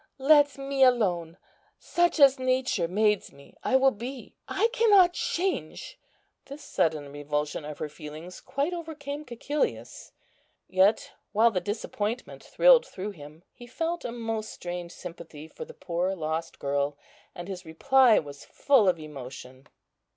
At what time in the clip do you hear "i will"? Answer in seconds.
3.63-3.91